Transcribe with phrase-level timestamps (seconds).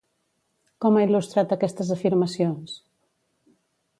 [0.85, 2.75] Com ha il·lustrat aquestes afirmacions?